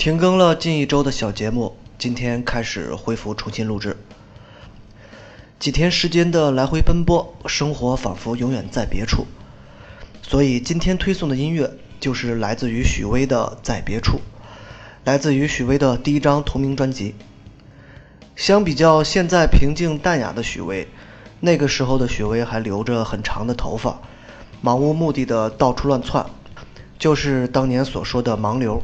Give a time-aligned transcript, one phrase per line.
[0.00, 3.98] 停更了近一周的小节目，今天开始恢复重新录制。
[5.58, 9.26] 几天时间的来回奔波，生活仿佛永远在别处。
[10.22, 11.70] 所以今天推送的音乐
[12.00, 14.16] 就是来自于许巍的《在别处》，
[15.04, 17.14] 来自于许巍的第一张同名专辑。
[18.34, 20.88] 相比较现在平静淡雅的许巍，
[21.40, 24.00] 那个时候的许巍还留着很长的头发，
[24.62, 26.24] 漫无目的的到处乱窜，
[26.98, 28.82] 就是当年所说的盲流。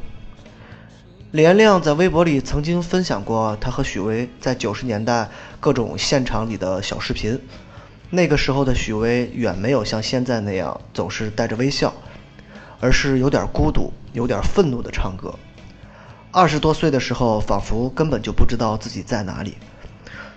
[1.37, 5.29] 李延亮在微博里曾经分享过他和许巍在九十年代
[5.61, 7.39] 各种现场里的小视频。
[8.09, 11.93] 那个时候的许巍远没有像现在那样总是带着微笑，
[12.81, 15.35] 而是有点孤独、有点愤怒的唱歌。
[16.31, 19.59] 二十多岁的时候，仿佛根本就不知道自己在哪里，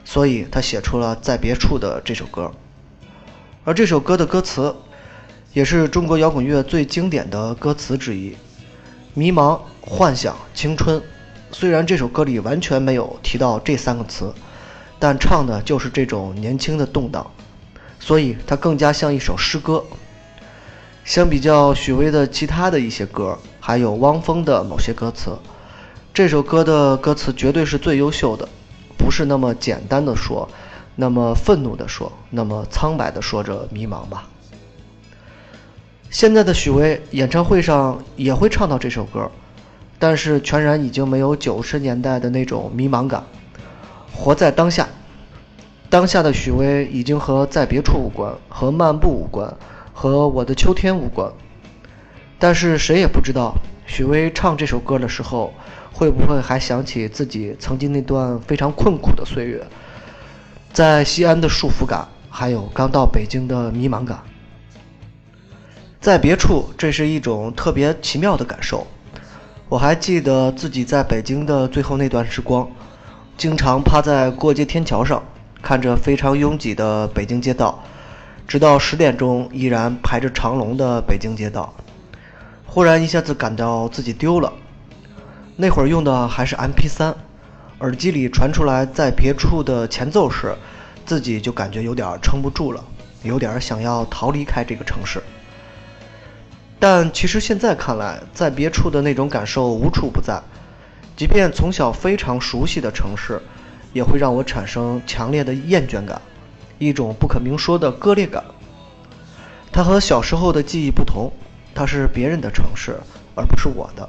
[0.03, 2.51] 所以他写出了《在别处》的这首歌。
[3.63, 4.75] 而这首歌的歌词，
[5.53, 8.35] 也是中国摇滚乐最经典的歌词之一。
[9.13, 11.01] 迷茫、幻想、青春，
[11.51, 14.33] 虽然这首歌里完全没有提到这三个词，
[14.99, 17.25] 但唱的就是这种年轻的动荡，
[17.99, 19.83] 所以它更加像一首诗歌。
[21.03, 25.31] 相比较许巍的其他的一些歌，还有汪峰的某些歌词，
[26.13, 28.47] 这首歌的歌词绝对是最优秀的，
[28.95, 30.47] 不是那么简单的说，
[30.95, 34.27] 那么愤怒的说，那么苍白的说着迷茫吧。
[36.09, 39.29] 现在的许巍演唱会上也会唱到这首歌，
[39.99, 43.23] 但是全然已经没有九十年代的那种迷茫感。
[44.11, 44.89] 活在当下，
[45.87, 49.55] 当下的许巍已经和在别处无关，和漫步无关，
[49.93, 51.31] 和我的秋天无关。
[52.39, 53.53] 但是谁也不知道，
[53.85, 55.53] 许巍唱这首歌的时候，
[55.93, 59.63] 会不会还想起自己曾经那段非常困苦的岁月，
[60.73, 64.19] 在西安的束缚感，还有刚到北京的迷茫感。
[66.01, 68.87] 在别处，这是一种特别奇妙的感受。
[69.67, 72.69] 我还记得自己在北京的最后那段时光，
[73.37, 75.21] 经常趴在过街天桥上，
[75.61, 77.83] 看着非常拥挤的北京街道，
[78.47, 81.73] 直到十点钟依然排着长龙的北京街道。
[82.65, 84.53] 忽然一下子感到自己丢了。
[85.57, 87.13] 那会儿用的还是 MP3，
[87.79, 90.55] 耳机里传出来在别处的前奏时，
[91.05, 92.81] 自己就感觉有点撑不住了，
[93.23, 95.21] 有点想要逃离开这个城市。
[96.79, 100.41] 但其实现在看来，在别处的那种感受无处不在，
[101.17, 103.41] 即便从小非常熟悉的城市，
[103.91, 106.21] 也会让我产生强烈的厌倦感，
[106.77, 108.43] 一种不可明说的割裂感。
[109.73, 111.31] 它和小时候的记忆不同，
[111.75, 112.97] 它是别人的城市，
[113.35, 114.07] 而不是我的。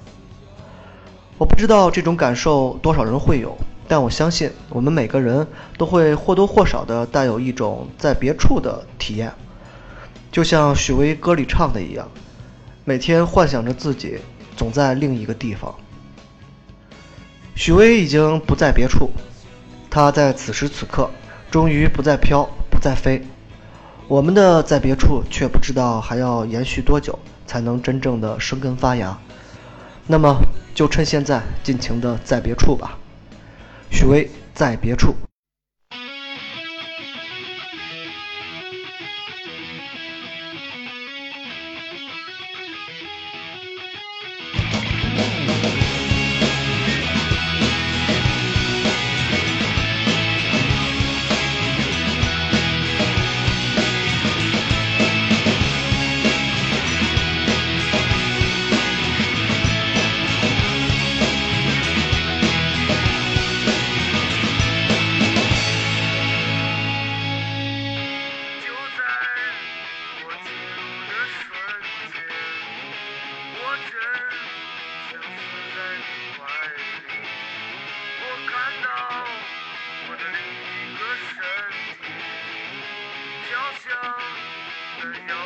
[1.37, 3.59] 我不知道这种感受多少人会有，
[3.89, 5.45] 但我相信我们每个人
[5.77, 9.33] 都会或多或少的带有一种在别处的体验，
[10.31, 12.09] 就像许巍歌里唱的一样。
[12.91, 14.19] 每天幻想着自己
[14.57, 15.73] 总在另一个地方。
[17.55, 19.11] 许巍已经不在别处，
[19.89, 21.09] 他在此时此刻
[21.53, 23.23] 终于不再飘，不再飞。
[24.09, 29.17] 我们的在别处却不知道还要延续多久才能真正的生根发芽。
[30.09, 30.43] 那么
[30.75, 32.99] 就趁现在尽情的在别处吧。
[33.93, 35.15] 许巍在别处。
[85.01, 85.40] 想的要